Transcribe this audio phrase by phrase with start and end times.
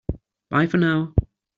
[0.49, 1.13] Bye for now!